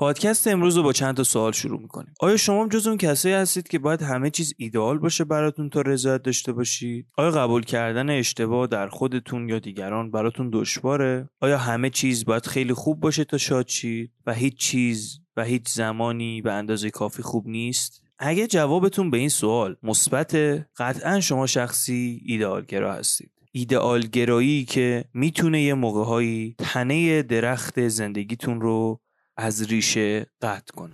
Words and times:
پادکست 0.00 0.46
امروز 0.46 0.76
رو 0.76 0.82
با 0.82 0.92
چند 0.92 1.16
تا 1.16 1.24
سوال 1.24 1.52
شروع 1.52 1.80
می‌کنیم. 1.80 2.14
آیا 2.20 2.36
شما 2.36 2.68
جز 2.68 2.86
اون 2.86 2.96
کسایی 2.96 3.34
هستید 3.34 3.68
که 3.68 3.78
باید 3.78 4.02
همه 4.02 4.30
چیز 4.30 4.54
ایدئال 4.58 4.98
باشه 4.98 5.24
براتون 5.24 5.70
تا 5.70 5.80
رضایت 5.80 6.22
داشته 6.22 6.52
باشید؟ 6.52 7.06
آیا 7.16 7.30
قبول 7.30 7.62
کردن 7.62 8.10
اشتباه 8.10 8.66
در 8.66 8.88
خودتون 8.88 9.48
یا 9.48 9.58
دیگران 9.58 10.10
براتون 10.10 10.50
دشواره؟ 10.52 11.28
آیا 11.40 11.58
همه 11.58 11.90
چیز 11.90 12.24
باید 12.24 12.46
خیلی 12.46 12.72
خوب 12.72 13.00
باشه 13.00 13.24
تا 13.24 13.38
شاد 13.38 13.68
شید 13.68 14.10
و 14.26 14.34
هیچ 14.34 14.56
چیز 14.56 15.20
و 15.36 15.44
هیچ 15.44 15.68
زمانی 15.68 16.42
به 16.42 16.52
اندازه 16.52 16.90
کافی 16.90 17.22
خوب 17.22 17.48
نیست؟ 17.48 18.02
اگه 18.18 18.46
جوابتون 18.46 19.10
به 19.10 19.18
این 19.18 19.28
سوال 19.28 19.76
مثبت 19.82 20.34
قطعا 20.76 21.20
شما 21.20 21.46
شخصی 21.46 22.22
ایدئالگرا 22.24 22.94
هستید. 22.94 23.30
ایدئال 23.52 24.00
گرایی 24.00 24.64
که 24.64 25.04
می‌تونه 25.14 25.62
یه 25.62 25.74
موقعهایی 25.74 26.54
تنه 26.58 27.22
درخت 27.22 27.88
زندگیتون 27.88 28.60
رو 28.60 29.00
از 29.40 29.62
ریشه 29.62 30.26
قطع 30.42 30.74
کنه 30.76 30.92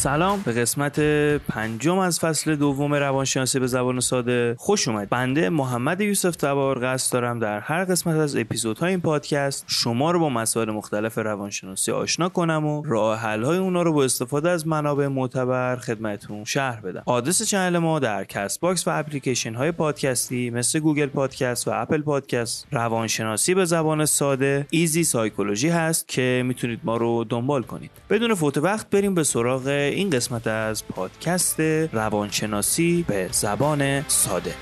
سلام. 0.00 0.42
به 0.44 0.52
قسمت 0.52 1.00
پنجم 1.48 1.98
از 1.98 2.20
فصل 2.20 2.56
دوم 2.56 2.94
روانشناسی 2.94 3.58
به 3.58 3.66
زبان 3.66 4.00
ساده 4.00 4.54
خوش 4.58 4.88
اومد 4.88 5.08
بنده 5.08 5.48
محمد 5.48 6.00
یوسف 6.00 6.36
تبار 6.36 6.78
قصد 6.86 7.12
دارم 7.12 7.38
در 7.38 7.60
هر 7.60 7.84
قسمت 7.84 8.16
از 8.16 8.36
اپیزودهای 8.36 8.90
این 8.90 9.00
پادکست 9.00 9.64
شما 9.66 10.10
رو 10.10 10.18
با 10.18 10.28
مسائل 10.28 10.70
مختلف 10.70 11.18
روانشناسی 11.18 11.92
آشنا 11.92 12.28
کنم 12.28 12.66
و 12.66 12.82
راه 12.86 13.18
حل 13.18 13.42
های 13.42 13.58
اونا 13.58 13.82
رو 13.82 13.92
با 13.92 14.04
استفاده 14.04 14.50
از 14.50 14.66
منابع 14.66 15.06
معتبر 15.06 15.76
خدمتتون 15.76 16.44
شرح 16.44 16.80
بدم. 16.80 17.02
آدرس 17.06 17.42
channel 17.42 17.78
ما 17.78 17.98
در 17.98 18.24
کست 18.24 18.60
باکس 18.60 18.88
و 18.88 18.90
اپلیکیشن 18.98 19.54
های 19.54 19.72
پادکستی 19.72 20.50
مثل 20.50 20.78
گوگل 20.78 21.06
پادکست 21.06 21.68
و 21.68 21.70
اپل 21.74 22.02
پادکست 22.02 22.66
روانشناسی 22.72 23.54
به 23.54 23.64
زبان 23.64 24.04
ساده 24.04 24.66
Easy 24.70 25.04
Psychology 25.04 25.68
هست 25.68 26.08
که 26.08 26.42
می‌تونید 26.46 26.80
ما 26.84 26.96
رو 26.96 27.24
دنبال 27.24 27.62
کنید. 27.62 27.90
بدون 28.10 28.34
فوت 28.34 28.58
وقت 28.58 28.90
بریم 28.90 29.14
به 29.14 29.22
سراغ 29.24 29.89
این 29.90 30.10
قسمت 30.10 30.46
از 30.46 30.86
پادکست 30.86 31.60
روانشناسی 31.92 33.04
به 33.08 33.28
زبان 33.32 34.04
ساده. 34.08 34.54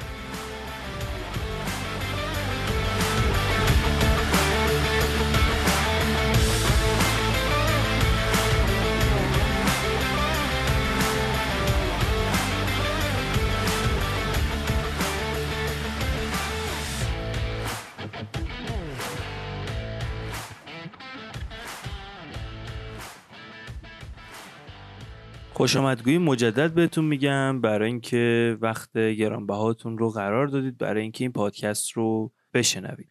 خوش 25.58 25.76
آمدگویی 25.76 26.18
مجدد 26.18 26.74
بهتون 26.74 27.04
میگم 27.04 27.60
برای 27.60 27.90
اینکه 27.90 28.56
وقت 28.60 28.98
گرانبهاتون 28.98 29.98
رو 29.98 30.10
قرار 30.10 30.46
دادید 30.46 30.78
برای 30.78 31.02
اینکه 31.02 31.24
این 31.24 31.32
پادکست 31.32 31.90
رو 31.92 32.32
بشنوید. 32.54 33.08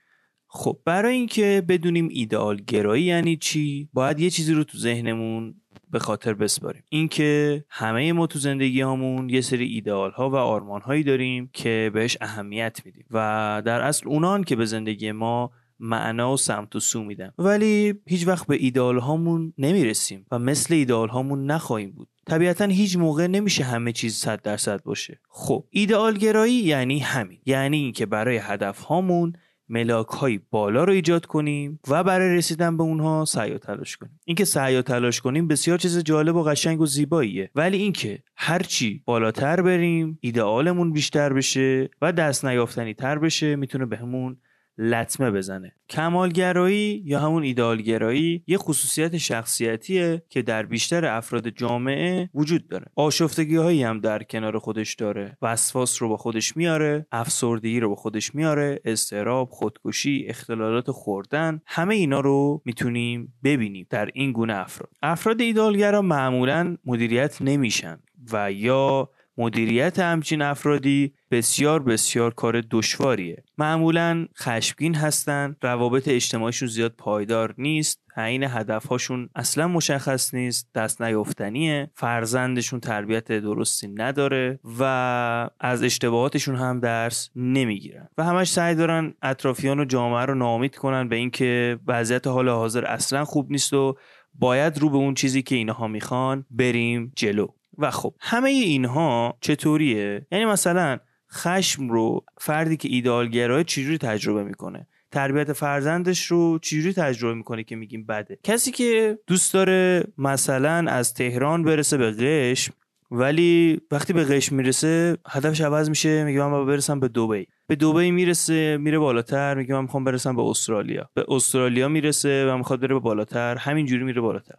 خب 0.47 0.79
برای 0.85 1.15
اینکه 1.15 1.63
بدونیم 1.67 2.07
ایدئال 2.11 2.61
گرایی 2.67 3.03
یعنی 3.03 3.37
چی 3.37 3.89
باید 3.93 4.19
یه 4.19 4.29
چیزی 4.29 4.53
رو 4.53 4.63
تو 4.63 4.77
ذهنمون 4.77 5.55
به 5.91 5.99
خاطر 5.99 6.33
بسپاریم. 6.33 6.83
اینکه 6.89 7.65
همه 7.69 8.13
ما 8.13 8.27
تو 8.27 8.39
زندگی 8.39 8.81
همون 8.81 9.29
یه 9.29 9.41
سری 9.41 9.65
ایدئال 9.65 10.11
ها 10.11 10.29
و 10.29 10.35
آرمان 10.35 10.81
هایی 10.81 11.03
داریم 11.03 11.49
که 11.53 11.91
بهش 11.93 12.17
اهمیت 12.21 12.81
میدیم 12.85 13.05
و 13.11 13.61
در 13.65 13.81
اصل 13.81 14.07
اونان 14.07 14.43
که 14.43 14.55
به 14.55 14.65
زندگی 14.65 15.11
ما 15.11 15.51
معنا 15.79 16.33
و 16.33 16.37
سمت 16.37 16.75
و 16.75 16.79
سو 16.79 17.03
میدن. 17.03 17.31
ولی 17.37 17.93
هیچ 18.07 18.27
وقت 18.27 18.47
به 18.47 18.55
ایدئال 18.55 18.97
هامون 18.97 19.53
نمی‌رسیم 19.57 20.25
و 20.31 20.39
مثل 20.39 20.73
ایدئال 20.73 21.09
هامون 21.09 21.51
نخواهیم 21.51 21.91
بود. 21.91 22.09
طبیعتا 22.27 22.65
هیچ 22.65 22.97
موقع 22.97 23.27
نمیشه 23.27 23.63
همه 23.63 23.91
چیز 23.91 24.15
صد 24.15 24.41
درصد 24.41 24.83
باشه. 24.83 25.19
خب 25.29 25.65
ایدئال 25.69 26.17
گرایی 26.17 26.53
یعنی 26.53 26.99
همین. 26.99 27.39
یعنی 27.45 27.77
اینکه 27.77 28.05
برای 28.05 28.37
هدف 28.37 28.79
هامون 28.79 29.33
ملاک 29.69 30.07
های 30.07 30.39
بالا 30.51 30.83
رو 30.83 30.93
ایجاد 30.93 31.25
کنیم 31.25 31.79
و 31.87 32.03
برای 32.03 32.35
رسیدن 32.35 32.77
به 32.77 32.83
اونها 32.83 33.25
سعی 33.25 33.51
و 33.51 33.57
تلاش 33.57 33.97
کنیم. 33.97 34.19
اینکه 34.25 34.45
سعی 34.45 34.75
و 34.75 34.81
تلاش 34.81 35.21
کنیم 35.21 35.47
بسیار 35.47 35.77
چیز 35.77 36.03
جالب 36.03 36.35
و 36.35 36.43
قشنگ 36.43 36.81
و 36.81 36.85
زیباییه. 36.85 37.51
ولی 37.55 37.77
اینکه 37.77 38.23
هرچی 38.35 39.03
بالاتر 39.05 39.61
بریم 39.61 40.17
ایدئالمون 40.21 40.93
بیشتر 40.93 41.33
بشه 41.33 41.89
و 42.01 42.11
دست 42.11 42.45
نیافتنی 42.45 42.93
تر 42.93 43.19
بشه 43.19 43.55
می‌تونه 43.55 43.85
بهمون 43.85 44.37
لطمه 44.77 45.31
بزنه. 45.31 45.73
کمالگرایی 45.89 47.01
یا 47.05 47.19
همون 47.19 47.43
ایدالگرایی 47.43 48.43
یه 48.47 48.57
خصوصیت 48.57 49.17
شخصیتیه 49.17 50.23
که 50.29 50.41
در 50.41 50.65
بیشتر 50.65 51.05
افراد 51.05 51.49
جامعه 51.49 52.29
وجود 52.33 52.67
داره. 52.67 52.85
آشفتگی 52.95 53.55
هایی 53.55 53.83
هم 53.83 53.99
در 53.99 54.23
کنار 54.23 54.59
خودش 54.59 54.95
داره 54.95 55.37
وسواس 55.41 56.01
رو 56.01 56.09
با 56.09 56.17
خودش 56.17 56.57
میاره 56.57 57.05
افسردگی 57.11 57.79
رو 57.79 57.89
با 57.89 57.95
خودش 57.95 58.35
میاره 58.35 58.79
استراب 58.85 59.49
خودکشی 59.49 60.25
اختلالات 60.27 60.91
خوردن 60.91 61.61
همه 61.65 61.95
اینا 61.95 62.19
رو 62.19 62.61
می‌تونیم 62.65 63.33
ببینیم 63.43 63.87
در 63.89 64.09
این 64.13 64.31
گونه 64.31 64.53
افراد. 64.53 64.89
افراد 65.01 65.41
ایدالگرا 65.41 66.01
معمولا 66.01 66.77
مدیریت 66.85 67.41
نمیشن 67.41 67.99
و 68.31 68.51
یا 68.51 69.09
مدیریت 69.37 69.99
همچین 69.99 70.41
افرادی 70.41 71.13
بسیار 71.31 71.83
بسیار 71.83 72.33
کار 72.33 72.61
دشواریه. 72.71 73.43
معمولا 73.57 74.27
خشمگین 74.37 74.95
هستن 74.95 75.55
روابط 75.61 76.07
اجتماعیشون 76.07 76.67
زیاد 76.67 76.93
پایدار 76.97 77.53
نیست 77.57 77.99
تعیین 78.15 78.43
هدفهاشون 78.43 79.29
اصلا 79.35 79.67
مشخص 79.67 80.33
نیست 80.33 80.67
دست 80.75 81.01
نیافتنیه 81.01 81.91
فرزندشون 81.95 82.79
تربیت 82.79 83.31
درستی 83.31 83.87
نداره 83.87 84.59
و 84.79 85.49
از 85.59 85.83
اشتباهاتشون 85.83 86.55
هم 86.55 86.79
درس 86.79 87.29
نمی‌گیرن. 87.35 88.07
و 88.17 88.23
همش 88.23 88.51
سعی 88.51 88.75
دارن 88.75 89.13
اطرافیان 89.21 89.79
و 89.79 89.85
جامعه 89.85 90.25
رو 90.25 90.35
ناامید 90.35 90.75
کنن 90.75 91.09
به 91.09 91.15
اینکه 91.15 91.79
وضعیت 91.87 92.27
حال 92.27 92.49
حاضر 92.49 92.85
اصلا 92.85 93.25
خوب 93.25 93.51
نیست 93.51 93.73
و 93.73 93.97
باید 94.33 94.77
رو 94.77 94.89
به 94.89 94.97
اون 94.97 95.13
چیزی 95.13 95.41
که 95.41 95.55
اینها 95.55 95.87
می‌خوان 95.87 96.45
بریم 96.51 97.11
جلو. 97.15 97.47
و 97.77 97.91
خب 97.91 98.13
همه 98.19 98.49
اینها 98.49 99.37
چطوریه؟ 99.41 100.27
یعنی 100.31 100.45
مثلا 100.45 100.97
خشم 101.33 101.89
رو 101.89 102.25
فردی 102.37 102.77
که 102.77 102.89
ایدالگرای 102.89 103.63
چجوری 103.63 103.97
تجربه 103.97 104.43
می‌کنه؟ 104.43 104.87
تربیت 105.11 105.53
فرزندش 105.53 106.25
رو 106.25 106.59
چجوری 106.59 106.93
تجربه 106.93 107.33
می‌کنه 107.33 107.63
که 107.63 107.75
میگیم 107.75 108.05
بده؟ 108.05 108.39
کسی 108.43 108.71
که 108.71 109.19
دوست 109.27 109.53
داره 109.53 110.03
مثلا 110.17 110.91
از 110.91 111.13
تهران 111.13 111.63
برسه 111.63 111.97
به 111.97 112.11
قشم 112.11 112.73
ولی 113.11 113.81
وقتی 113.91 114.13
به 114.13 114.23
قشم 114.23 114.55
می‌رسه 114.55 115.17
هدفش 115.27 115.61
عوض 115.61 115.89
میشه 115.89 116.23
میگه 116.23 116.47
من 116.47 116.65
برسم 116.65 116.99
به 116.99 117.07
دبی 117.07 117.47
به 117.67 117.75
دبی 117.75 118.11
می‌رسه 118.11 118.77
میره 118.77 118.99
بالاتر 118.99 119.55
میگه 119.55 119.73
من 119.73 119.81
می‌خوام 119.81 120.03
برسم 120.03 120.35
به 120.35 120.41
استرالیا. 120.41 121.09
به 121.13 121.25
استرالیا 121.27 121.87
می‌رسه 121.87 122.51
و 122.51 122.57
می‌خواد 122.57 122.79
بره 122.79 122.93
به 122.93 122.99
بالاتر 122.99 123.55
همینجوری 123.55 124.03
میره 124.03 124.21
بالاتر. 124.21 124.55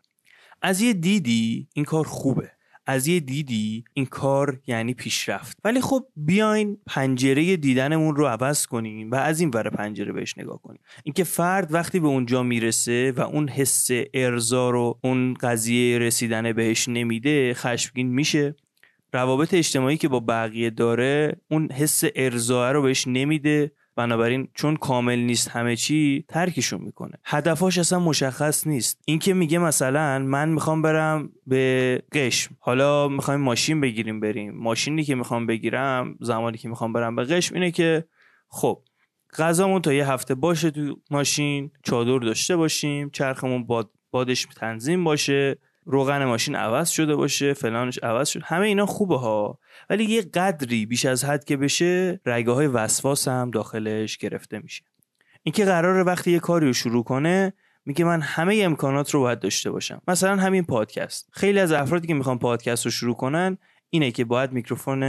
از 0.63 0.81
یه 0.81 0.93
دیدی 0.93 1.69
این 1.75 1.85
کار 1.85 2.05
خوبه. 2.05 2.51
از 2.89 3.07
یه 3.07 3.21
دیدی 3.21 3.85
این 3.95 4.07
کار 4.07 4.61
یعنی 4.67 4.95
پیشرفت. 4.95 5.59
ولی 5.65 5.81
خب 5.81 6.07
بیاین 6.17 6.79
پنجره 6.87 7.57
دیدنمون 7.57 8.17
رو 8.17 8.27
عوض 8.27 8.67
کنیم 8.67 9.11
و 9.11 9.15
از 9.15 9.41
این 9.41 9.51
ور 9.55 9.71
پنجره 9.71 10.13
بهش 10.13 10.39
نگاه 10.39 10.63
کنیم. 10.63 10.81
اینکه 11.05 11.25
فرد 11.25 11.75
وقتی 11.75 12.01
به 12.01 12.07
اونجا 12.07 12.43
می‌رسه 12.43 13.13
و 13.17 13.21
اون 13.21 13.49
حس 13.49 13.89
ارزا 14.15 14.71
رو 14.71 14.99
اون 15.05 15.35
قضیه 15.35 15.99
رسیدن 15.99 16.53
بهش 16.53 16.89
نمیده 16.89 17.55
خشمگین 17.55 18.09
میشه. 18.09 18.55
روابط 19.13 19.55
اجتماعی 19.55 19.97
که 19.97 20.09
با 20.09 20.21
بقیه 20.21 20.71
داره 20.71 21.41
اون 21.51 21.73
حس 21.73 22.03
ارزا 22.15 22.73
رو 22.73 22.83
بهش 22.83 23.07
نمیده. 23.07 23.73
بنابراین 23.99 24.49
چون 24.55 24.77
کامل 24.77 25.19
نیست 25.19 25.49
همه 25.49 25.77
چی 25.77 26.25
ترکشون 26.29 26.81
می‌کنه. 26.81 27.13
هدفاش 27.25 27.79
اصلا 27.79 27.99
مشخص 27.99 28.67
نیست. 28.67 29.01
اینکه 29.05 29.35
میگه 29.35 29.59
مثلا 29.59 30.19
من 30.19 30.49
می‌خوام 30.49 30.83
برم 30.83 31.31
به 31.47 32.03
قشم. 32.13 32.57
حالا 32.61 33.09
می‌خوایم 33.09 33.41
ماشین 33.41 33.81
بگیریم 33.81 34.21
بریم. 34.21 34.55
ماشینی 34.55 35.05
که 35.05 35.15
می‌خوام 35.15 35.47
بگیرم 35.47 36.17
زمانی 36.21 36.59
که 36.59 36.69
می‌خوام 36.69 36.93
برم 36.93 37.17
به 37.17 37.25
قشم 37.25 37.55
اینه 37.55 37.71
که 37.71 38.05
خب 38.49 38.83
غذامون 39.39 39.83
تا 39.83 39.93
یه 39.93 40.11
هفته 40.11 40.35
باشه 40.35 40.71
تو 40.71 40.97
ماشین 41.11 41.71
چادر 41.83 42.19
داشته 42.19 42.57
باشیم 42.57 43.11
چرخمون 43.11 43.67
باد 43.67 43.91
بادش 44.11 44.47
تنظیم 44.57 45.05
باشه. 45.05 45.59
روغن 45.91 46.25
ماشین 46.25 46.55
عوض 46.55 46.89
شده 46.89 47.17
باشه 47.17 47.53
فلانش 47.53 47.99
عوض 48.03 48.29
شد. 48.29 48.41
همه 48.45 48.67
اینا 48.67 48.87
خوبه 48.87 49.19
ها. 49.19 49.59
ولی 49.91 50.05
یه 50.05 50.23
قدری 50.23 50.87
بیش 50.87 51.05
از 51.05 51.25
حد 51.25 51.45
که 51.45 51.57
بشه 51.57 52.21
رگه 52.27 52.53
های 52.53 52.67
وسواس 52.67 53.29
هم 53.29 53.51
داخلش 53.51 54.17
گرفته 54.17 54.59
میشه. 54.59 54.85
اینکه 55.43 55.65
قراره 55.65 56.03
وقتی 56.03 56.31
یه 56.31 56.39
کاری 56.39 56.67
رو 56.67 56.73
شروع 56.73 57.05
کنه 57.05 57.53
میگه 57.87 58.05
من 58.05 58.21
همه 58.21 58.61
امکانات 58.63 59.11
رو 59.11 59.21
باید 59.21 59.39
داشته 59.39 59.71
باشم. 59.71 60.03
مثلا 60.09 60.37
همین 60.37 60.65
پادکست. 60.65 61.29
خیلی 61.33 61.59
از 61.59 61.73
افرادی 61.73 62.07
که 62.09 62.15
می‌خوان 62.15 62.39
پادکست 62.39 62.85
رو 62.85 62.91
شروع 62.91 63.15
کنن 63.15 63.59
اینه 63.91 64.11
که 64.11 64.25
باید 64.25 64.53
میکروفون 64.53 65.05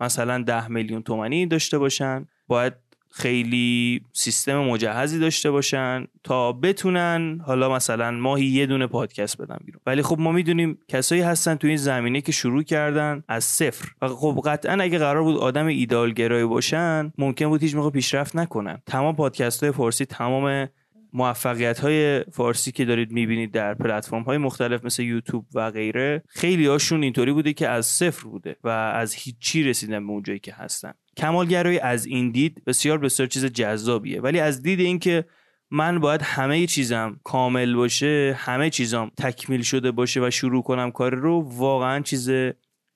مثلا 0.00 0.42
ده 0.42 0.68
میلیون 0.68 1.02
تومنی 1.02 1.46
داشته 1.46 1.78
باشن. 1.78 2.28
باید 2.46 2.72
خیلی 3.12 4.00
سیستم 4.12 4.58
مجهزی 4.58 5.18
داشته 5.18 5.50
باشن 5.50 6.06
تا 6.24 6.52
بتونن 6.52 7.40
حالا 7.46 7.74
مثلا 7.74 8.10
ماهی 8.10 8.44
یه 8.44 8.66
دونه 8.66 8.86
پادکست 8.86 9.42
بدن 9.42 9.58
بیرون. 9.64 9.80
ولی 9.86 10.02
خب 10.02 10.18
ما 10.18 10.32
می‌دونیم 10.32 10.78
کسایی 10.88 11.22
هستن 11.22 11.54
تو 11.54 11.66
این 11.66 11.76
زمینه 11.76 12.20
که 12.20 12.32
شروع 12.32 12.62
کردن 12.62 13.22
از 13.28 13.44
صفر. 13.44 13.88
و 14.02 14.08
خب 14.08 14.42
قطعا 14.44 14.82
اگه 14.82 14.98
قرار 14.98 15.22
بود 15.22 15.36
آدم 15.36 15.66
ایدالگرایی 15.66 16.44
باشن 16.44 17.12
ممکن 17.18 17.48
بود 17.48 17.62
هیچ 17.62 17.74
موقع 17.74 17.90
پیشرفت 17.90 18.36
نکنن. 18.36 18.82
تمام 18.86 19.16
پادکست 19.16 19.62
های 19.62 19.72
فارسی 19.72 20.04
تمام 20.04 20.68
موفقیت 21.12 21.78
های 21.78 22.24
فارسی 22.32 22.72
که 22.72 22.84
دارید 22.84 23.12
می‌بینید 23.12 23.52
در 23.52 23.74
پلتفرم 23.74 24.22
های 24.22 24.38
مختلف 24.38 24.84
مثل 24.84 25.02
یوتیوب 25.02 25.46
و 25.54 25.70
غیره 25.70 26.22
خیلی 26.28 26.66
هاشون 26.66 27.02
اینطوری 27.02 27.32
بوده 27.32 27.52
که 27.52 27.68
از 27.68 27.86
صفر 27.86 28.28
بوده 28.28 28.56
و 28.64 28.68
از 28.68 29.14
هیچی 29.14 29.62
رسیدن 29.62 30.06
به 30.06 30.12
اونجایی 30.12 30.38
که 30.38 30.54
هستن. 30.54 30.92
کمالگرایی 31.16 31.78
از 31.78 32.06
این 32.06 32.30
دید 32.30 32.64
بسیار 32.64 32.98
بسیار 32.98 33.28
چیز 33.28 33.44
جذابیه. 33.44 34.20
ولی 34.20 34.40
از 34.40 34.62
دید 34.62 34.80
اینکه 34.80 35.24
من 35.70 36.00
باید 36.00 36.22
همه 36.22 36.66
چیزم 36.66 37.20
کامل 37.24 37.74
باشه 37.74 38.36
همه 38.38 38.70
چیزم 38.70 39.10
تکمیل 39.18 39.62
شده 39.62 39.90
باشه 39.90 40.26
و 40.26 40.30
شروع 40.30 40.62
کنم 40.62 40.90
کار 40.90 41.14
رو 41.14 41.40
واقعا 41.40 42.00
چیز 42.00 42.30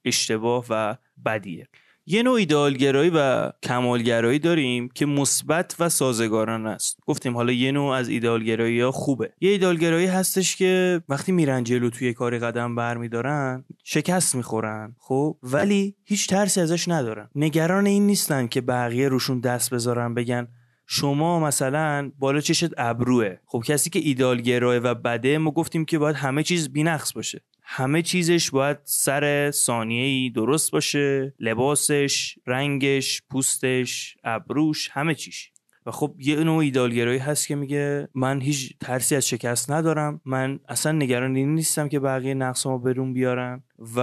اشتباه 0.04 0.64
و 0.70 0.96
بدیه. 1.26 1.68
یه 2.08 2.22
نوع 2.22 2.34
ایدالگرایی 2.34 3.10
و 3.14 3.50
کمالگرایی 3.62 4.38
داریم 4.38 4.88
که 4.88 5.06
مثبت 5.06 5.76
و 5.78 5.88
سازگاران 5.88 6.66
است. 6.66 6.98
گفتیم 7.06 7.36
حالا 7.36 7.52
یه 7.52 7.72
نوع 7.72 7.94
از 7.94 8.08
ایدالگرایی 8.08 8.80
ها 8.80 8.92
خوبه. 8.92 9.32
یه 9.40 9.50
ایدالگرایی 9.50 10.06
هستش 10.06 10.56
که 10.56 11.02
وقتی 11.08 11.32
میرن 11.32 11.64
جلو 11.64 11.90
توی 11.90 12.12
کاری 12.12 12.38
قدم 12.38 12.74
برمیدارن 12.74 13.64
شکست 13.84 14.34
می‌خورن 14.34 14.96
خب؟ 14.98 15.36
ولی 15.42 15.96
هیچ 16.04 16.28
ترسی 16.28 16.60
ازش 16.60 16.88
ندارن. 16.88 17.28
نگران 17.34 17.86
این 17.86 18.06
نیستن 18.06 18.46
که 18.46 18.60
بقیه 18.60 19.08
روشون 19.08 19.40
دست 19.40 19.74
بذارن 19.74 20.14
بگن 20.14 20.48
شما 20.86 21.40
مثلا 21.40 22.12
بالا 22.18 22.40
چشت 22.40 22.70
ابروه. 22.78 23.36
خب 23.46 23.62
کسی 23.66 23.90
که 23.90 23.98
ایدالگراه 23.98 24.76
و 24.76 24.94
بده 24.94 25.38
ما 25.38 25.50
گفتیم 25.50 25.84
که 25.84 25.98
باید 25.98 26.16
همه 26.16 26.42
چیز 26.42 26.72
بینقص 26.72 27.12
باشه. 27.12 27.40
همه 27.68 28.02
چیزش 28.02 28.50
باید 28.50 28.78
سر 28.84 29.50
ثانیه 29.50 30.04
ای 30.04 30.30
درست 30.30 30.72
باشه. 30.72 31.34
لباسش 31.40 32.38
رنگش 32.46 33.22
پوستش 33.30 34.16
ابروش 34.24 34.88
همه 34.92 35.14
چیش. 35.14 35.50
و 35.86 35.90
خب 35.90 36.14
یه 36.18 36.36
نوع 36.36 36.56
ایدالگرایی 36.56 37.18
هست 37.18 37.46
که 37.46 37.54
میگه 37.54 38.08
من 38.14 38.40
هیچ 38.40 38.72
ترسی 38.80 39.16
از 39.16 39.28
شکست 39.28 39.70
ندارم. 39.70 40.20
من 40.24 40.60
اصلا 40.68 40.92
نگران 40.92 41.32
نیستم 41.32 41.88
که 41.88 42.00
بقیه 42.00 42.34
نقصامو 42.34 42.78
برون 42.78 43.12
بیارن. 43.12 43.62
و 43.96 44.00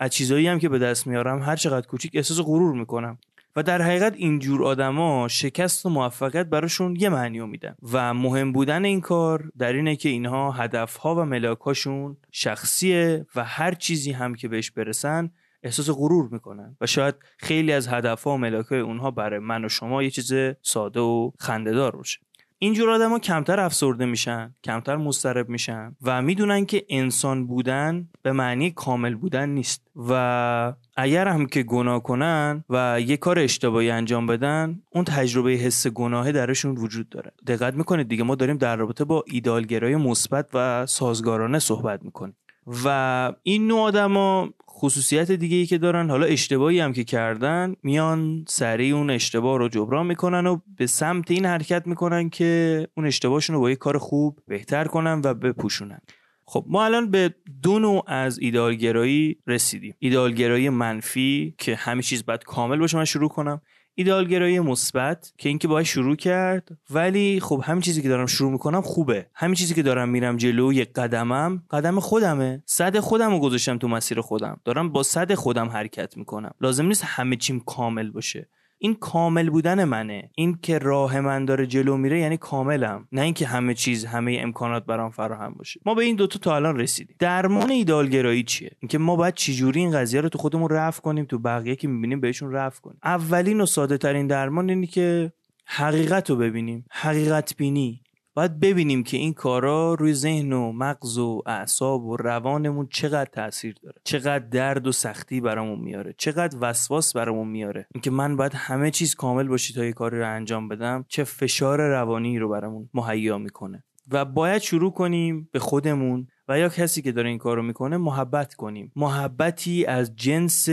از 0.00 0.10
چیزایی 0.10 0.46
هم 0.48 0.58
که 0.58 0.68
به 0.68 0.78
دست 0.78 1.06
میارم 1.06 1.42
هر 1.42 1.56
چقدر 1.56 1.86
کوچیک 1.86 2.12
احساس 2.14 2.40
غرور 2.40 2.78
می‌کنم. 2.78 3.18
و 3.58 3.62
در 3.62 3.82
حقیقت 3.82 4.14
اینجور 4.16 4.64
آدما 4.64 5.28
شکست 5.28 5.86
و 5.86 5.88
موفقیت 5.88 6.46
براشون 6.46 6.96
یه 6.96 7.08
معنی 7.08 7.40
میدن. 7.40 7.74
و 7.92 8.14
مهم 8.14 8.52
بودن 8.52 8.84
این 8.84 9.00
کار 9.00 9.50
در 9.58 9.72
اینه 9.72 9.96
که 9.96 10.08
اینها 10.08 10.50
هدفها 10.50 11.14
و 11.14 11.24
ملاکاشون 11.24 12.16
شخصیه 12.32 13.26
و 13.34 13.44
هر 13.44 13.74
چیزی 13.74 14.12
هم 14.12 14.34
که 14.34 14.48
بهش 14.48 14.70
برسن 14.70 15.30
احساس 15.62 15.90
غرور 15.90 16.28
می‌کنن. 16.32 16.76
و 16.80 16.86
شاید 16.86 17.14
خیلی 17.38 17.72
از 17.72 17.88
هدفها 17.88 18.34
و 18.34 18.38
ملاکای 18.38 18.80
اونها 18.80 19.10
برای 19.10 19.38
من 19.38 19.64
و 19.64 19.68
شما 19.68 20.02
یه 20.02 20.10
چیز 20.10 20.32
ساده 20.62 21.00
و 21.00 21.30
خندهدار 21.38 21.96
باشه. 21.96 22.18
اینجور 22.60 22.90
آدما 22.90 23.18
کمتر 23.18 23.60
افسرده 23.60 24.06
میشن 24.06 24.54
کمتر 24.64 24.96
مضطرب 24.96 25.48
میشن 25.48 25.96
و 26.02 26.22
می‌دونن 26.22 26.66
که 26.66 26.84
انسان 26.88 27.46
بودن 27.46 28.08
به 28.22 28.32
معنی 28.32 28.70
کامل 28.70 29.14
بودن 29.14 29.48
نیست. 29.48 29.82
و 30.08 30.72
اگر 30.96 31.28
هم 31.28 31.46
که 31.46 31.62
گناه 31.62 32.02
کنن 32.02 32.64
و 32.70 33.00
یه 33.00 33.16
کار 33.16 33.38
اشتباهی 33.38 33.90
انجام 33.90 34.26
بدن 34.26 34.82
اون 34.92 35.04
تجربه 35.04 35.50
حس 35.50 35.86
گناهه 35.86 36.32
درشون 36.32 36.76
وجود 36.76 37.08
داره. 37.08 37.32
دقت 37.46 37.74
می‌کنید 37.74 38.08
دیگه 38.08 38.24
ما 38.24 38.34
داریم 38.34 38.56
در 38.56 38.76
رابطه 38.76 39.04
با 39.04 39.24
ایدالگرای 39.26 39.96
مثبت 39.96 40.48
و 40.54 40.86
سازگارانه 40.86 41.58
صحبت 41.58 42.02
می‌کنیم. 42.02 42.36
و 42.84 43.32
این 43.42 43.66
نوع 43.66 43.80
آدما 43.80 44.50
خصوصیت 44.70 45.32
دیگه 45.32 45.56
ای 45.56 45.66
که 45.66 45.78
دارن 45.78 46.10
حالا 46.10 46.26
اشتباهی 46.26 46.80
هم 46.80 46.92
که 46.92 47.04
کردن 47.04 47.74
میان 47.82 48.44
سریع 48.48 48.94
اون 48.94 49.10
اشتباه 49.10 49.58
رو 49.58 49.68
جبران 49.68 50.06
می‌کنن 50.06 50.46
و 50.46 50.58
به 50.78 50.86
سمت 50.86 51.30
این 51.30 51.46
حرکت 51.46 51.86
می‌کنن 51.86 52.30
که 52.30 52.86
اون 52.96 53.06
اشتباهشون 53.06 53.54
رو 53.54 53.60
با 53.60 53.70
یه 53.70 53.76
کار 53.76 53.98
خوب 53.98 54.38
بهتر 54.48 54.84
کنن 54.84 55.20
و 55.24 55.34
بپوشونن. 55.34 56.00
خب 56.44 56.64
ما 56.68 56.84
الان 56.84 57.10
به 57.10 57.34
دو 57.62 57.78
نوع 57.78 58.04
از 58.06 58.38
ایدالگرایی 58.38 59.38
رسیدیم. 59.46 59.94
ایدالگرایی 59.98 60.68
منفی 60.68 61.54
که 61.58 61.74
همه 61.74 62.02
چیز 62.02 62.26
باید 62.26 62.44
کامل 62.44 62.78
باشه 62.78 62.96
من 62.96 63.04
شروع 63.04 63.28
کنم. 63.28 63.60
ایدالگرایی 63.98 64.60
مثبت 64.60 65.32
که 65.38 65.48
اینکه 65.48 65.68
باید 65.68 65.86
شروع 65.86 66.16
کرد. 66.16 66.68
ولی 66.90 67.40
خب 67.40 67.62
همین 67.64 67.80
چیزی 67.80 68.02
که 68.02 68.08
دارم 68.08 68.26
شروع 68.26 68.52
می‌کنم 68.52 68.80
خوبه. 68.80 69.26
همین 69.34 69.54
چیزی 69.54 69.74
که 69.74 69.82
دارم 69.82 70.08
میرم 70.08 70.36
جلو 70.36 70.72
یک 70.72 70.92
قدمم 70.92 71.62
قدم 71.70 72.00
خودمه. 72.00 72.62
صد 72.66 72.98
خودم 72.98 73.30
رو 73.30 73.40
گذاشتم 73.40 73.78
تو 73.78 73.88
مسیر 73.88 74.20
خودم. 74.20 74.60
دارم 74.64 74.92
با 74.92 75.02
صد 75.02 75.34
خودم 75.34 75.68
حرکت 75.68 76.16
می‌کنم. 76.16 76.54
لازم 76.60 76.86
نیست 76.86 77.04
همه 77.04 77.36
چیم 77.36 77.60
کامل 77.60 78.10
باشه. 78.10 78.48
این 78.78 78.94
کامل 78.94 79.50
بودن 79.50 79.84
منه. 79.84 80.30
این 80.34 80.58
که 80.62 80.78
راه 80.78 81.20
من 81.20 81.44
داره 81.44 81.66
جلو 81.66 81.96
میره 81.96 82.20
یعنی 82.20 82.36
کاملم. 82.36 83.08
نه 83.12 83.22
اینکه 83.22 83.46
همه 83.46 83.74
چیز 83.74 84.04
همه 84.04 84.38
امکانات 84.40 84.86
برام 84.86 85.10
فراهم 85.10 85.54
باشه. 85.54 85.80
ما 85.86 85.94
به 85.94 86.04
این 86.04 86.16
دوتا 86.16 86.38
تا 86.38 86.56
الان 86.56 86.76
رسیدیم. 86.76 87.16
درمان 87.18 87.70
ایدالگرایی 87.70 88.42
چیه؟ 88.42 88.70
اینکه 88.80 88.98
ما 88.98 89.16
باید 89.16 89.34
چجوری 89.34 89.80
این 89.80 89.90
قضیه 89.90 90.20
رو 90.20 90.28
تو 90.28 90.38
خودمون 90.38 90.68
رفع 90.70 91.00
کنیم 91.00 91.24
تو 91.24 91.38
بقیه 91.38 91.76
که 91.76 91.88
می‌بینیم 91.88 92.20
بهشون 92.20 92.52
رفع 92.52 92.80
کنیم. 92.80 92.98
اولین 93.04 93.60
و 93.60 93.66
ساده 93.66 93.98
ترین 93.98 94.26
درمان 94.26 94.70
اینه 94.70 94.86
که 94.86 95.32
حقیقت 95.64 96.30
رو 96.30 96.36
ببینیم. 96.36 96.84
حقیقت 96.90 97.56
بینی. 97.56 98.00
باید 98.38 98.60
ببینیم 98.60 99.02
که 99.02 99.16
این 99.16 99.32
کارا 99.32 99.94
روی 99.94 100.14
ذهن 100.14 100.52
و 100.52 100.72
مغز 100.72 101.18
و 101.18 101.42
اعصاب 101.46 102.04
و 102.04 102.16
روانمون 102.16 102.88
چقدر 102.90 103.30
تاثیر 103.32 103.74
داره. 103.82 104.00
چقدر 104.04 104.38
درد 104.38 104.86
و 104.86 104.92
سختی 104.92 105.40
برامون 105.40 105.78
میاره. 105.78 106.14
چقدر 106.18 106.58
وسواس 106.60 107.16
برامون 107.16 107.48
میاره. 107.48 107.86
اینکه 107.94 108.10
من 108.10 108.36
باید 108.36 108.52
همه 108.54 108.90
چیز 108.90 109.14
کامل 109.14 109.48
باشی 109.48 109.74
تا 109.74 109.84
یه 109.84 109.92
کاری 109.92 110.18
رو 110.18 110.34
انجام 110.34 110.68
بدم 110.68 111.04
چه 111.08 111.24
فشار 111.24 111.80
روانی 111.80 112.38
رو 112.38 112.48
برامون 112.48 112.88
مهیا 112.94 113.38
می‌کنه. 113.38 113.84
و 114.10 114.24
باید 114.24 114.62
شروع 114.62 114.92
کنیم 114.92 115.48
به 115.52 115.58
خودمون 115.58 116.26
و 116.48 116.58
یا 116.58 116.68
کسی 116.68 117.02
که 117.02 117.12
داره 117.12 117.28
این 117.28 117.38
کارو 117.38 117.62
می‌کنه 117.62 117.96
محبت 117.96 118.54
کنیم. 118.54 118.92
محبتی 118.96 119.86
از 119.86 120.16
جنس 120.16 120.68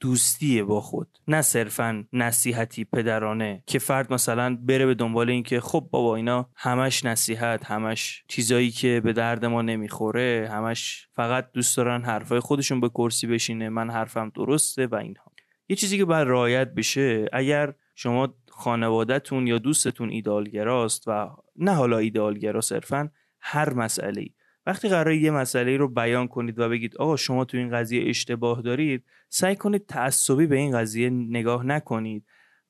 دوستیه 0.00 0.64
با 0.64 0.80
خود. 0.80 1.18
نه 1.28 1.42
صرفا 1.42 2.04
نصیحتی 2.12 2.84
پدرانه 2.84 3.62
که 3.66 3.78
فرد 3.78 4.12
مثلا 4.12 4.58
بره 4.62 4.86
به 4.86 4.94
دنبال 4.94 5.30
اینکه 5.30 5.60
خب 5.60 5.88
بابا 5.90 6.16
اینا 6.16 6.48
همش 6.56 7.04
نصیحت 7.04 7.64
همش 7.64 8.24
چیزایی 8.28 8.70
که 8.70 9.00
به 9.04 9.12
درد 9.12 9.44
ما 9.44 9.62
نمی‌خوره 9.62 10.48
همش 10.52 11.08
فقط 11.12 11.52
دوست 11.52 11.76
دارن 11.76 12.04
حرفای 12.04 12.40
خودشون 12.40 12.80
به 12.80 12.88
کرسی 12.88 13.26
بشینه 13.26 13.68
من 13.68 13.90
حرفم 13.90 14.32
درسته 14.34 14.86
و 14.86 14.94
اینها. 14.94 15.32
یه 15.68 15.76
چیزی 15.76 15.96
که 15.98 16.04
باید 16.04 16.28
رعایت 16.28 16.74
بشه 16.74 17.26
اگر 17.32 17.74
شما 17.94 18.34
خانوادهتون 18.50 19.46
یا 19.46 19.58
دوستتون 19.58 20.10
ایدالگراست 20.10 21.04
و 21.06 21.30
نه 21.56 21.74
حالا 21.74 21.98
ایدالگرا 21.98 22.60
صرفا 22.60 23.10
هر 23.40 23.74
مسئله 23.74 24.26
وقتی 24.66 24.88
قرار 24.88 25.12
یه 25.12 25.30
مسئله 25.30 25.76
رو 25.76 25.88
بیان 25.88 26.28
کنید 26.28 26.58
و 26.58 26.68
بگید 26.68 26.96
آقا 26.96 27.16
شما 27.16 27.44
تو 27.44 27.56
این 27.56 27.70
قضیه 27.70 28.08
اشتباه 28.08 28.62
دارید 28.62 29.04
سعی 29.28 29.56
کنید 29.56 29.86
تعصبی 29.86 30.46
به 30.46 30.56
این 30.56 30.78
قضیه 30.78 31.10
نگاه 31.10 31.66
نکنید 31.66 32.24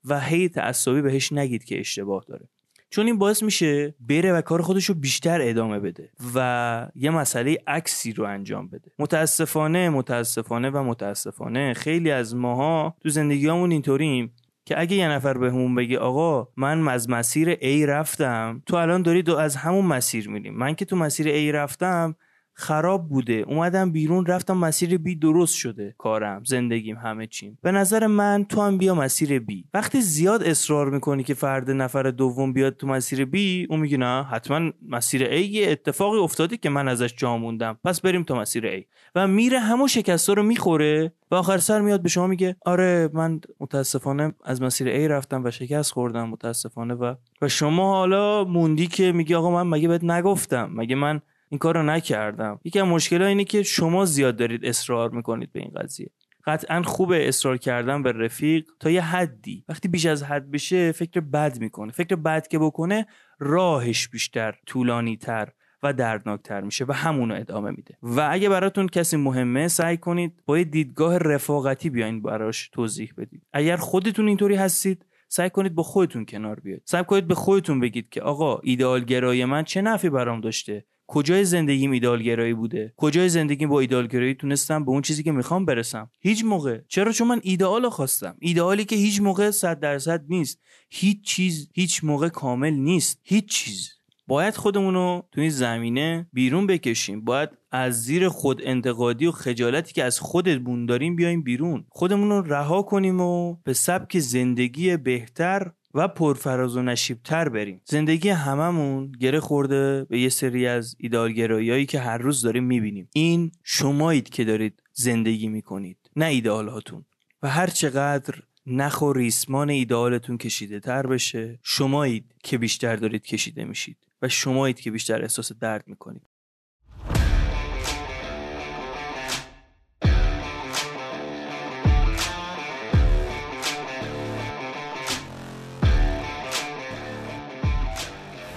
و 0.04 0.20
هی 0.20 0.48
تعصبی 0.48 1.02
بهش 1.02 1.32
نگید 1.32 1.64
که 1.64 1.80
اشتباه 1.80 2.24
داره. 2.28 2.48
چون 2.90 3.06
این 3.06 3.18
باعث 3.18 3.42
میشه 3.42 3.94
بره 4.00 4.32
و 4.32 4.40
کار 4.40 4.62
خودش 4.62 4.84
رو 4.84 4.94
بیشتر 4.94 5.40
ادامه 5.42 5.80
بده 5.80 6.10
و 6.34 6.88
یه 6.94 7.10
مسئله 7.10 7.58
عکسی 7.66 8.12
رو 8.12 8.24
انجام 8.24 8.68
بده. 8.68 8.90
متاسفانه 8.98 9.88
متاسفانه 9.88 10.70
و 10.70 10.82
متاسفانه 10.82 11.74
خیلی 11.74 12.10
از 12.10 12.36
ماها 12.36 12.96
تو 13.02 13.08
زندگیامون 13.08 13.70
اینطوریم 13.70 14.32
که 14.64 14.80
اگه 14.80 14.96
یه 14.96 15.08
نفر 15.08 15.38
بهمون 15.38 15.74
بگه 15.74 15.98
آقا 15.98 16.48
من 16.56 16.88
از 16.88 17.10
مسیر 17.10 17.54
A 17.54 17.88
رفتم. 17.88 18.62
تو 18.66 18.76
الان 18.76 19.02
داری 19.02 19.22
دو 19.22 19.36
از 19.36 19.56
همون 19.56 19.84
مسیر 19.84 20.28
میریم 20.28 20.54
من 20.54 20.74
که 20.74 20.84
تو 20.84 20.96
مسیر 20.96 21.52
A 21.52 21.54
رفتم 21.54 22.16
خراب 22.56 23.08
بوده. 23.08 23.44
اومدم 23.46 23.92
بیرون 23.92 24.26
رفتم 24.26 24.56
مسیر 24.56 24.98
بی 24.98 25.16
درست 25.16 25.54
شده 25.54 25.94
کارم 25.98 26.42
زندگیم 26.44 26.96
همه 26.96 27.26
چیم. 27.26 27.58
به 27.62 27.72
نظر 27.72 28.06
من 28.06 28.44
تو 28.48 28.62
هم 28.62 28.78
بیا 28.78 28.94
مسیر 28.94 29.38
بی. 29.38 29.64
وقتی 29.74 30.00
زیاد 30.00 30.42
اصرار 30.42 30.90
می‌کنی 30.90 31.24
که 31.24 31.34
فرد 31.34 31.70
نفر 31.70 32.02
دوم 32.02 32.52
بیاد 32.52 32.76
تو 32.76 32.86
مسیر 32.86 33.24
بی 33.24 33.66
اون 33.70 33.80
میگه 33.80 33.96
نه 33.96 34.22
حتما 34.22 34.70
مسیر 34.88 35.24
A 35.26 35.32
یه 35.32 35.70
اتفاقی 35.70 36.18
افتاده 36.18 36.56
که 36.56 36.70
من 36.70 36.88
ازش 36.88 37.14
جا 37.16 37.36
موندم. 37.36 37.78
پس 37.84 38.00
بریم 38.00 38.22
تا 38.22 38.34
مسیر 38.34 38.80
A. 38.80 38.84
و 39.14 39.26
میره 39.26 39.58
همون 39.58 39.86
شکستا 39.86 40.32
رو 40.32 40.42
می‌خوره 40.42 41.12
و 41.30 41.34
آخر 41.34 41.58
سر 41.58 41.80
میاد 41.80 42.02
به 42.02 42.08
شما 42.08 42.26
میگه 42.26 42.56
آره 42.66 43.10
من 43.12 43.40
متاسفانه 43.60 44.34
از 44.44 44.62
مسیر 44.62 45.08
A 45.08 45.10
رفتم 45.10 45.44
و 45.44 45.50
شکست 45.50 45.92
خوردم 45.92 46.28
متاسفانه. 46.28 46.94
و 46.94 47.14
و 47.42 47.48
شما 47.48 47.94
حالا 47.94 48.44
موندی 48.44 48.86
که 48.86 49.12
میگی 49.12 49.34
آقا 49.34 49.50
من 49.50 49.76
مگه 49.76 49.88
بهت 49.88 50.04
نگفتم؟ 50.04 50.70
مگه 50.74 50.96
من 50.96 51.20
این 51.54 51.58
کار 51.58 51.76
رو 51.76 51.82
نکردم. 51.82 52.60
یکی 52.64 52.80
از 52.80 52.86
مشکل 52.86 53.22
اینه 53.22 53.44
که 53.44 53.62
شما 53.62 54.04
زیاد 54.04 54.36
دارید 54.36 54.64
اصرار 54.64 55.10
می‌کنید 55.10 55.52
به 55.52 55.60
این 55.60 55.72
قضیه. 55.76 56.10
قطعا 56.46 56.82
خوبه 56.82 57.28
اصرار 57.28 57.56
کردن 57.56 58.02
به 58.02 58.12
رفیق 58.12 58.64
تا 58.80 58.90
یه 58.90 59.00
حدی. 59.00 59.64
وقتی 59.68 59.88
بیش 59.88 60.06
از 60.06 60.22
حد 60.22 60.50
بشه 60.50 60.92
فکر 60.92 61.20
بد 61.20 61.58
می‌کنه. 61.60 61.92
فکر 61.92 62.16
بد 62.16 62.48
که 62.48 62.58
بکنه 62.58 63.06
راهش 63.38 64.08
بیشتر 64.08 64.54
طولانی 64.66 65.16
تر 65.16 65.48
و 65.82 65.92
دردناکتر 65.92 66.60
میشه 66.60 66.84
و 66.88 66.92
همونو 66.92 67.34
ادامه 67.34 67.70
میده. 67.70 67.98
و 68.02 68.28
اگه 68.30 68.48
براتون 68.48 68.86
کسی 68.86 69.16
مهمه 69.16 69.68
سعی 69.68 69.96
کنید 69.96 70.42
با 70.46 70.58
یه 70.58 70.64
دیدگاه 70.64 71.18
رفاقتی 71.18 71.90
بیاین 71.90 72.22
براش 72.22 72.68
توضیح 72.68 73.12
بدید. 73.18 73.42
اگر 73.52 73.76
خودتون 73.76 74.28
اینطوری 74.28 74.54
هستید 74.54 75.06
سعی 75.28 75.50
کنید 75.50 75.74
با 75.74 75.82
خودتون 75.82 76.26
کنار 76.26 76.60
بیاید. 76.60 76.82
سعی 76.84 77.04
کنید 77.04 77.26
به 77.26 77.34
خودتون 77.34 77.80
بگید 77.80 78.08
که 78.08 78.20
آقا 78.20 78.58
ایدئال 78.62 79.44
من 79.44 79.64
چه 79.64 79.82
نفعی 79.82 80.10
برام 80.10 80.40
داشته؟ 80.40 80.84
کجای 81.06 81.44
زندگیم 81.44 81.90
ایدالگرایی 81.90 82.54
بوده؟ 82.54 82.92
کجای 82.96 83.28
زندگیم 83.28 83.68
با 83.68 83.80
ایدالگرایی 83.80 84.34
تونستم 84.34 84.84
به 84.84 84.90
اون 84.90 85.02
چیزی 85.02 85.22
که 85.22 85.32
می‌خوام 85.32 85.64
برسم؟ 85.64 86.10
هیچ 86.20 86.44
موقع. 86.44 86.80
چرا؟ 86.88 87.12
چون 87.12 87.28
من 87.28 87.40
ایدئال 87.42 87.88
خواستم. 87.88 88.36
ایدئالی 88.40 88.84
که 88.84 88.96
هیچ 88.96 89.20
موقع 89.20 89.50
صد 89.50 89.80
درصد 89.80 90.24
نیست. 90.28 90.60
هیچ 90.90 91.24
چیز 91.24 91.68
هیچ 91.74 92.04
موقع 92.04 92.28
کامل 92.28 92.72
نیست. 92.72 93.20
هیچ 93.22 93.46
چیز. 93.46 93.90
باید 94.26 94.56
خودمون 94.56 94.94
رو 94.94 95.28
تو 95.32 95.40
این 95.40 95.50
زمینه 95.50 96.26
بیرون 96.32 96.66
بکشیم. 96.66 97.24
باید 97.24 97.48
از 97.72 98.02
زیر 98.02 98.28
خود 98.28 98.60
انتقادی 98.64 99.26
و 99.26 99.32
خجالتی 99.32 99.92
که 99.92 100.04
از 100.04 100.20
خودمون 100.20 100.86
داریم 100.86 101.16
بیایم 101.16 101.42
بیرون. 101.42 101.84
خودمون 101.88 102.30
رو 102.30 102.42
رها 102.42 102.82
کنیم 102.82 103.20
و 103.20 103.56
به 103.64 103.72
سبک 103.72 104.18
زندگی 104.18 104.96
بهتر 104.96 105.72
و 105.94 106.08
پرفراز 106.08 106.76
و 106.76 106.82
نشیبتر 106.82 107.48
بریم. 107.48 107.80
زندگی 107.84 108.28
هممون 108.28 109.12
گره 109.12 109.40
خورده 109.40 110.04
به 110.04 110.20
یه 110.20 110.28
سری 110.28 110.66
از 110.66 110.96
ایدالگرایی 110.98 111.86
که 111.86 112.00
هر 112.00 112.18
روز 112.18 112.42
داریم 112.42 112.64
می‌بینیم. 112.64 113.08
این 113.12 113.52
شمایید 113.62 114.28
که 114.28 114.44
دارید 114.44 114.82
زندگی 114.92 115.48
می‌کنید 115.48 115.98
نه 116.16 116.26
ایدالهاتون. 116.26 117.04
و 117.42 117.48
هر 117.48 117.66
چقدر 117.66 118.34
نخ 118.66 119.02
و 119.02 119.12
ریسمان 119.12 119.70
ایده 119.70 119.96
آلتون 119.96 120.38
کشیده 120.38 120.80
تر 120.80 121.06
بشه 121.06 121.58
شمایید 121.62 122.34
که 122.42 122.58
بیشتر 122.58 122.96
دارید 122.96 123.22
کشیده 123.22 123.64
میشید. 123.64 123.96
و 124.22 124.28
شمایید 124.28 124.80
که 124.80 124.90
بیشتر 124.90 125.22
احساس 125.22 125.52
درد 125.52 125.84
می‌کنید. 125.86 126.22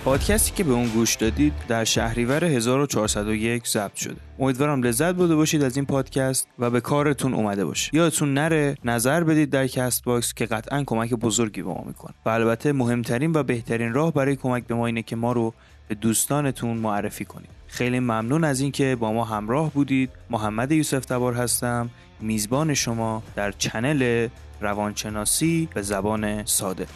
پادکستی 0.08 0.52
که 0.56 0.64
به 0.64 0.74
اون 0.74 0.88
گوش 0.88 1.16
دادید 1.16 1.54
در 1.68 1.84
شهریور 1.84 2.44
1401 2.44 3.68
ضبط 3.68 3.96
شده. 3.96 4.16
امیدوارم 4.40 4.84
لذت 4.84 5.16
برده 5.16 5.36
باشید 5.36 5.64
از 5.64 5.76
این 5.76 5.86
پادکست 5.86 6.48
و 6.60 6.70
به 6.70 6.82
کارتون 6.82 7.34
اومده 7.34 7.66
باشه 7.66 7.96
یادتون 7.96 8.34
نره 8.34 8.78
نظر 8.86 9.24
بدید 9.24 9.50
در 9.50 9.68
کست 9.68 10.04
باکس 10.04 10.34
که 10.34 10.46
قطعا 10.46 10.84
کمک 10.84 11.14
بزرگی 11.14 11.62
به 11.62 11.70
ما 11.70 11.84
می‌کنه. 11.88 12.14
و 12.26 12.30
البته 12.30 12.72
مهمترین 12.72 13.32
و 13.36 13.44
بهترین 13.44 13.94
راه 13.94 14.14
برای 14.14 14.36
کمک 14.36 14.68
به 14.68 14.76
ما 14.76 14.86
اینه 14.86 15.04
که 15.04 15.16
ما 15.16 15.32
رو 15.32 15.54
به 15.88 15.96
دوستانتون 15.96 16.78
معرفی 16.78 17.26
کنید. 17.26 17.50
خیلی 17.68 18.00
ممنون 18.00 18.44
از 18.44 18.60
اینکه 18.60 18.98
با 19.00 19.14
ما 19.14 19.26
همراه 19.26 19.72
بودید. 19.72 20.10
محمد 20.30 20.72
یوسف 20.72 21.06
تبار 21.06 21.34
هستم. 21.34 21.90
میزبان 22.22 22.74
شما 22.74 23.24
در 23.36 23.52
چنل 23.52 24.28
روانشناسی 24.62 25.70
به 25.74 25.82
زبان 25.82 26.46
ساده. 26.46 26.88